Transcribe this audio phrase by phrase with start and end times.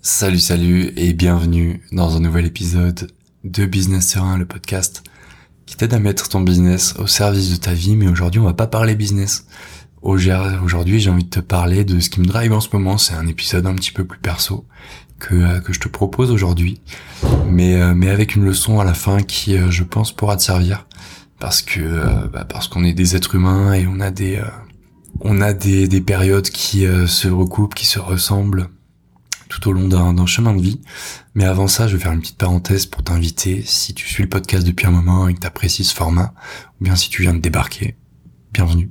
[0.00, 3.10] Salut, salut et bienvenue dans un nouvel épisode
[3.42, 5.02] de Business Serein, le podcast
[5.66, 7.96] qui t'aide à mettre ton business au service de ta vie.
[7.96, 9.46] Mais aujourd'hui, on va pas parler business.
[10.00, 12.96] Aujourd'hui, j'ai envie de te parler de ce qui me drive en ce moment.
[12.96, 14.64] C'est un épisode un petit peu plus perso
[15.18, 16.80] que, euh, que je te propose aujourd'hui.
[17.48, 20.42] Mais, euh, mais avec une leçon à la fin qui, euh, je pense, pourra te
[20.42, 20.86] servir.
[21.40, 24.40] Parce que, bah, parce qu'on est des êtres humains et on a des,
[25.20, 28.68] on a des, des périodes qui se recoupent, qui se ressemblent
[29.48, 30.80] tout au long d'un chemin de vie.
[31.34, 34.28] Mais avant ça, je vais faire une petite parenthèse pour t'inviter, si tu suis le
[34.28, 36.34] podcast depuis un moment et que tu apprécies ce format,
[36.80, 37.96] ou bien si tu viens de débarquer,
[38.52, 38.90] bienvenue,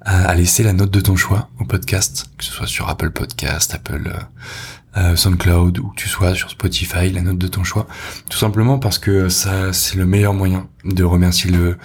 [0.00, 3.74] à, laisser la note de ton choix au podcast, que ce soit sur Apple Podcast,
[3.74, 7.86] Apple euh, euh, SoundCloud, ou que tu sois sur Spotify, la note de ton choix.
[8.28, 11.78] Tout simplement parce que ça, c'est le meilleur moyen de remercier le,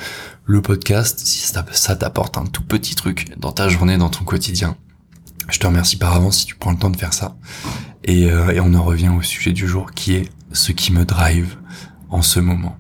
[0.62, 4.78] podcast si ça t'apporte un tout petit truc dans ta journée, dans ton quotidien
[5.50, 7.38] je te remercie par avance si tu prends le temps de faire ça.
[8.04, 11.06] Et, euh, et on en revient au sujet du jour qui est ce qui me
[11.06, 11.58] drive
[12.10, 12.78] en ce moment.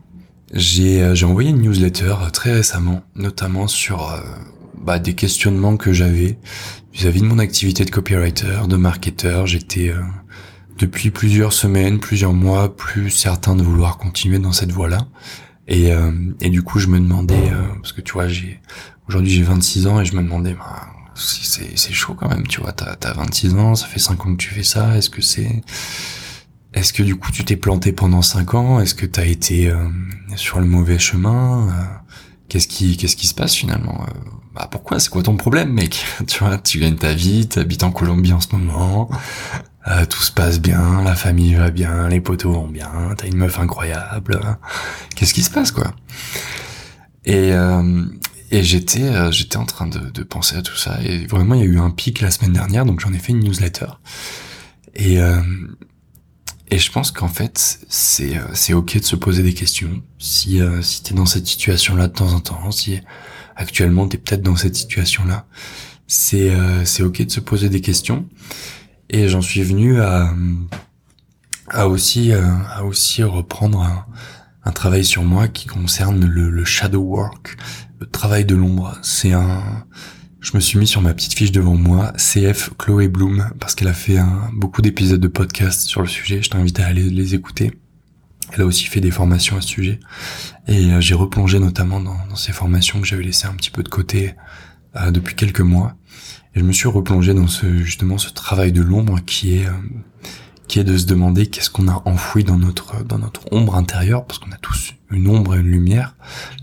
[0.53, 4.21] J'ai euh, envoyé une newsletter très récemment, notamment sur euh,
[4.81, 6.39] bah, des questionnements que j'avais
[6.93, 9.47] vis-à-vis de mon activité de copywriter, de marketeur.
[9.47, 9.93] J'étais
[10.79, 15.07] depuis plusieurs semaines, plusieurs mois, plus certain de vouloir continuer dans cette voie-là.
[15.67, 15.91] Et,
[16.41, 18.59] et du coup, je me demandais, parce que tu vois, j'ai
[19.07, 20.87] aujourd'hui j'ai 26 ans et je me demandais, bah,
[21.17, 24.37] c'est chaud quand même, tu vois, t'as as 26 ans, ça fait 5 ans que
[24.37, 25.63] tu fais ça, est-ce que c'est...
[26.73, 29.87] Est-ce que du coup tu t'es planté pendant 5 ans Est-ce que t'as été euh,
[30.35, 31.71] sur le mauvais chemin euh,
[32.49, 36.05] Qu'est-ce qui qu'est-ce qui se passe finalement euh, Bah pourquoi C'est quoi ton problème, mec?
[36.27, 39.09] Tu vois, tu gagnes ta vie, t'habites en Colombie en ce moment,
[40.09, 43.57] tout se passe bien, la famille va bien, les potos vont bien, t'as une meuf
[43.57, 44.39] incroyable.
[45.15, 45.93] Qu'est-ce qui se passe quoi?
[47.23, 47.53] Et
[48.51, 51.01] et j'étais euh, j'étais en train de, de, penser à tout ça.
[51.03, 53.33] Et vraiment il y a eu un pic la semaine dernière donc j'en ai fait
[53.33, 53.87] une newsletter.
[54.95, 55.41] Et euh,
[56.69, 60.01] et je pense qu'en fait c'est euh, c'est ok de se poser des questions.
[60.19, 62.99] Si euh, si t'es dans cette situation là de temps en temps si
[63.55, 65.45] actuellement t'es peut-être dans cette situation là
[66.07, 66.51] c'est
[66.85, 68.27] c'est ok de se poser des questions.
[69.09, 70.33] Et j'en suis venu à
[71.69, 74.05] à aussi à aussi reprendre un,
[74.63, 77.57] un travail sur moi qui concerne le, le shadow work
[78.05, 79.85] travail de l'ombre, c'est un...
[80.39, 83.87] Je me suis mis sur ma petite fiche devant moi, CF Chloé Bloom, parce qu'elle
[83.87, 84.17] a fait
[84.53, 86.41] beaucoup d'épisodes de podcast sur le sujet.
[86.41, 87.71] Je t'invite à aller les écouter.
[88.53, 89.99] Elle a aussi fait des formations à ce sujet.
[90.67, 93.89] Et euh, j'ai replongé notamment dans, ces formations que j'avais laissées un petit peu de
[93.89, 94.35] côté
[94.95, 95.95] euh, depuis quelques mois.
[96.55, 99.71] Et je me suis replongé dans ce justement ce travail de l'ombre qui est euh,
[100.67, 104.25] qui est de se demander qu'est-ce qu'on a enfoui dans notre dans notre ombre intérieure,
[104.25, 106.15] parce qu'on a tous une ombre et une lumière.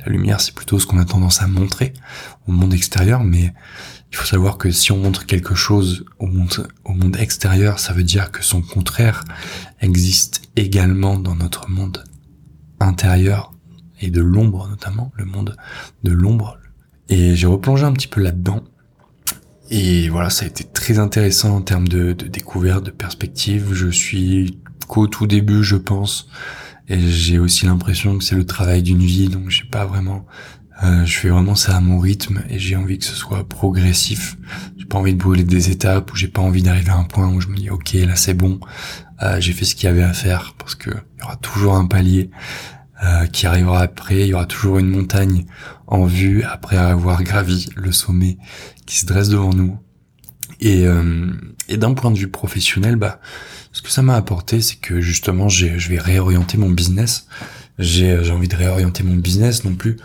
[0.04, 1.94] La lumière, c'est plutôt ce qu'on a tendance à montrer
[2.46, 3.54] au monde extérieur, mais
[4.10, 7.92] il faut savoir que si on montre quelque chose au monde au monde extérieur, ça
[7.92, 9.24] veut dire que son contraire
[9.80, 12.04] existe également dans notre monde
[12.80, 13.52] intérieur
[14.00, 15.56] et de l'ombre notamment, le monde
[16.02, 16.58] de l'ombre.
[17.08, 18.62] Et j'ai replongé un petit peu là-dedans
[19.76, 23.70] et voilà, ça a été très intéressant en termes de, de découverte, de perspective.
[23.72, 26.28] Je suis qu'au tout début, je pense.
[26.86, 30.26] Et j'ai aussi l'impression que c'est le travail d'une vie, donc j'ai pas vraiment...
[30.84, 34.36] Euh, je fais vraiment ça à mon rythme et j'ai envie que ce soit progressif.
[34.76, 37.28] J'ai pas envie de brûler des étapes ou j'ai pas envie d'arriver à un point
[37.32, 38.60] où je me dis ok là c'est bon,
[39.22, 41.74] euh, j'ai fait ce qu'il y avait à faire parce que il y aura toujours
[41.76, 42.30] un palier
[43.02, 45.46] euh, qui arrivera après, il y aura toujours une montagne
[45.86, 48.38] en vue après avoir gravi le sommet
[48.86, 49.78] qui se dresse devant nous.
[50.60, 51.30] Et, euh,
[51.68, 53.20] et d'un point de vue professionnel, bah,
[53.72, 57.26] ce que ça m'a apporté, c'est que justement, je vais réorienter mon business.
[57.78, 59.96] J'ai envie de réorienter mon business, non plus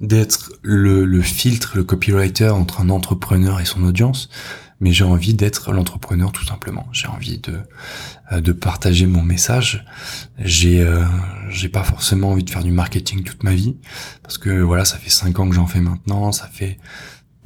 [0.00, 4.28] d'être le, le filtre, le copywriter entre un entrepreneur et son audience,
[4.80, 6.86] mais j'ai envie d'être l'entrepreneur tout simplement.
[6.92, 7.60] J'ai envie de
[8.32, 9.84] euh, de partager mon message.
[10.38, 11.04] J'ai euh,
[11.48, 13.76] j'ai pas forcément envie de faire du marketing toute ma vie
[14.22, 16.78] parce que voilà, ça fait cinq ans que j'en fais maintenant, ça fait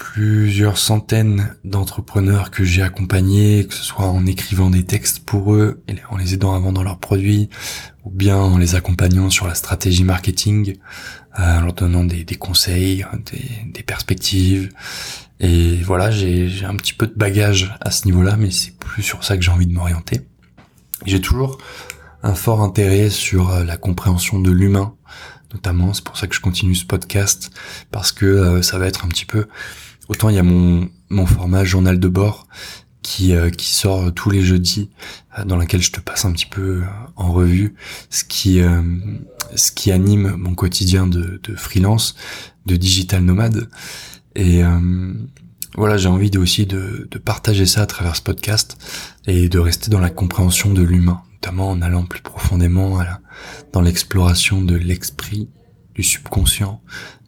[0.01, 5.85] plusieurs centaines d'entrepreneurs que j'ai accompagnés, que ce soit en écrivant des textes pour eux,
[6.09, 7.51] en les aidant à vendre leurs produits,
[8.05, 10.79] ou bien en les accompagnant sur la stratégie marketing,
[11.39, 14.71] euh, en leur donnant des, conseils, des, des, perspectives.
[15.39, 19.23] Et voilà, j'ai un petit peu de bagage à ce niveau-là, mais c'est plus sur
[19.23, 20.23] ça que j'ai envie de m'orienter.
[21.05, 21.59] J'ai toujours
[22.23, 24.95] un fort intérêt sur euh, la compréhension de l'humain,
[25.53, 25.93] notamment.
[25.93, 27.51] C'est pour ça que je continue ce podcast,
[27.91, 29.47] parce que euh, ça va être un petit peu
[30.11, 32.49] Autant il y a mon, mon format journal de bord
[33.01, 34.91] qui, euh, qui sort tous les jeudis,
[35.39, 36.85] euh, dans lequel je te passe un petit peu euh,
[37.15, 37.77] en revue
[38.11, 38.61] ce qui,
[39.55, 42.17] ce qui anime mon quotidien de, de freelance,
[42.67, 43.69] de digital nomade.
[44.35, 44.63] Et,
[45.77, 48.77] voilà, j'ai envie aussi de, de partager ça à travers ce podcast
[49.29, 52.99] et de rester dans la compréhension de l'humain, notamment en allant plus profondément
[53.73, 55.49] dans l'exploration de l'esprit,
[55.95, 56.83] du subconscient,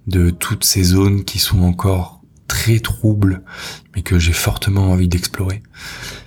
[0.08, 2.21] de toutes ces zones qui sont encore
[2.52, 3.42] très troubles,
[3.94, 5.62] mais que j'ai fortement envie d'explorer.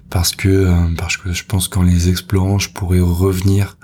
[0.09, 3.77] Parce que, euh, parce que je pense qu'en les explorant, je pourrais revenir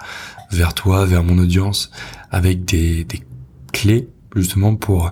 [0.52, 1.92] vers toi, vers mon audience,
[2.32, 3.22] avec des, des
[3.72, 5.12] clés justement pour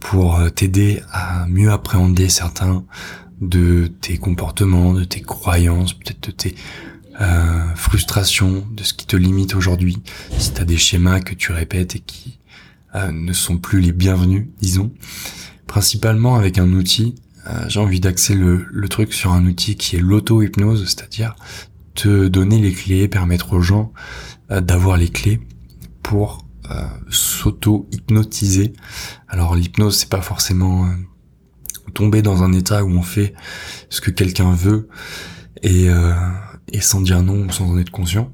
[0.00, 2.84] pour t'aider à mieux appréhender certains
[3.40, 6.54] de tes comportements, de tes croyances, peut-être de tes
[7.20, 9.98] euh, frustrations, de ce qui te limite aujourd'hui.
[10.38, 12.38] Si tu as des schémas que tu répètes et qui
[12.94, 14.92] euh, ne sont plus les bienvenus, disons.
[15.72, 17.14] Principalement avec un outil,
[17.46, 21.34] euh, j'ai envie d'axer le, truc sur un outil qui est l'auto-hypnose, c'est-à-dire
[21.94, 23.90] te donner les clés, permettre aux gens
[24.50, 25.40] euh, d'avoir les clés
[26.02, 28.74] pour euh, s'auto-hypnotiser.
[29.28, 30.86] Alors l'hypnose, c'est pas forcément
[31.94, 33.32] tomber dans un état où on fait
[33.88, 34.90] ce que quelqu'un veut
[35.62, 35.86] et,
[36.70, 38.30] et sans dire non, sans en être conscient.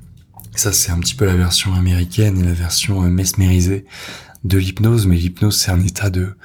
[0.58, 3.84] Ça, c'est un petit peu la version américaine et la version mesmérisée
[4.42, 6.36] de l'hypnose, mais l'hypnose, c'est un état de,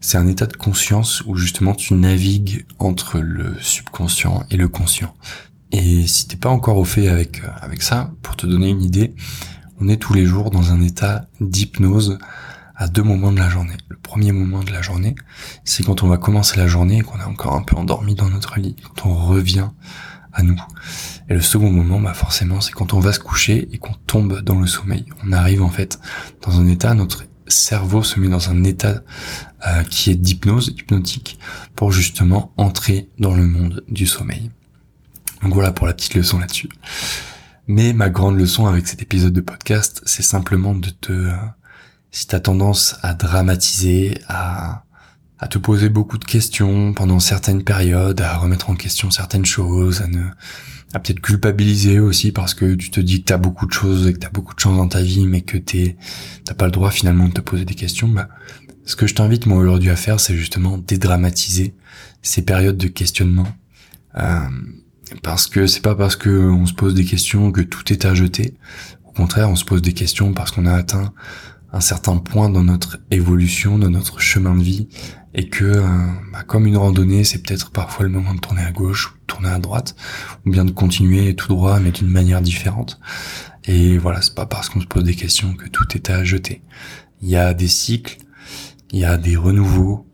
[0.00, 5.14] c'est un état de conscience où justement tu navigues entre le subconscient et le conscient.
[5.70, 9.14] Et si t'es pas encore au fait avec avec ça, pour te donner une idée,
[9.82, 12.16] on est tous les jours dans un état d'hypnose
[12.74, 13.76] à deux moments de la journée.
[13.90, 15.14] Le premier moment de la journée,
[15.64, 18.30] c'est quand on va commencer la journée et qu'on est encore un peu endormi dans
[18.30, 19.68] notre lit, quand on revient
[20.32, 20.60] à nous.
[21.28, 24.40] Et le second moment, bah forcément, c'est quand on va se coucher et qu'on tombe
[24.40, 25.06] dans le sommeil.
[25.24, 25.98] On arrive en fait
[26.42, 29.02] dans un état, notre cerveau se met dans un état
[29.66, 31.38] euh, qui est d'hypnose, hypnotique,
[31.74, 34.50] pour justement entrer dans le monde du sommeil.
[35.42, 36.68] Donc voilà pour la petite leçon là-dessus.
[37.66, 41.32] Mais ma grande leçon avec cet épisode de podcast, c'est simplement de te, euh,
[42.10, 44.84] si t'as tendance à dramatiser, à,
[45.38, 50.02] à te poser beaucoup de questions pendant certaines périodes, à remettre en question certaines choses,
[50.02, 50.24] à ne,
[50.94, 54.12] à peut-être culpabiliser aussi parce que tu te dis que t'as beaucoup de choses et
[54.12, 55.96] que t'as beaucoup de chance dans ta vie, mais que t'es,
[56.44, 58.28] t'as pas le droit finalement de te poser des questions, bah,
[58.84, 61.74] ce que je t'invite moi aujourd'hui à faire, c'est justement dédramatiser
[62.22, 63.46] ces périodes de questionnement.
[64.16, 64.40] Euh,
[65.22, 68.14] parce que c'est pas parce que on se pose des questions que tout est à
[68.14, 68.54] jeter.
[69.04, 71.12] Au contraire, on se pose des questions parce qu'on a atteint
[71.72, 74.88] un certain point dans notre évolution, dans notre chemin de vie,
[75.38, 75.86] et que, euh,
[76.32, 79.24] bah, comme une randonnée, c'est peut-être parfois le moment de tourner à gauche, ou de
[79.28, 79.94] tourner à droite,
[80.44, 82.98] ou bien de continuer tout droit, mais d'une manière différente.
[83.64, 86.60] Et voilà, c'est pas parce qu'on se pose des questions que tout est à jeter.
[87.22, 88.18] Il y a des cycles,
[88.90, 90.08] il y a des renouveaux,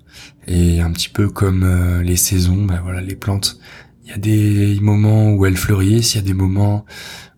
[0.46, 3.58] et un petit peu comme euh, les saisons, bah voilà, les plantes,
[4.04, 6.84] il y a des moments où elles fleurissent, il y a des moments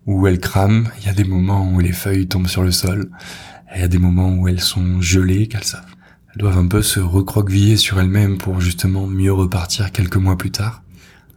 [0.05, 3.09] où elles crament, il y a des moments où les feuilles tombent sur le sol,
[3.73, 5.96] il y a des moments où elles sont gelées, qu'elles savent.
[6.37, 10.83] Doivent un peu se recroqueviller sur elles-mêmes pour justement mieux repartir quelques mois plus tard.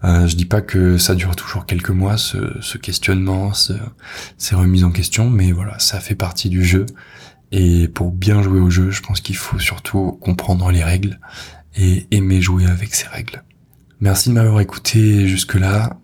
[0.05, 3.73] Euh, je dis pas que ça dure toujours quelques mois, ce, ce questionnement, ce,
[4.37, 6.85] ces remises en question, mais voilà, ça fait partie du jeu.
[7.51, 11.19] Et pour bien jouer au jeu, je pense qu'il faut surtout comprendre les règles
[11.77, 13.43] et aimer jouer avec ces règles.
[14.01, 15.99] Merci de m'avoir écouté jusque-là.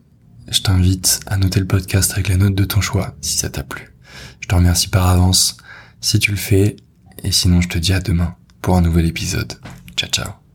[0.50, 3.62] Je t'invite à noter le podcast avec la note de ton choix si ça t'a
[3.62, 3.92] plu.
[4.40, 5.58] Je te remercie par avance
[6.00, 6.76] si tu le fais
[7.22, 9.52] et sinon je te dis à demain pour un nouvel épisode.
[9.96, 10.45] Ciao ciao.